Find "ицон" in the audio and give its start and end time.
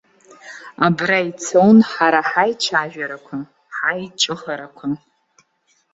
1.29-1.77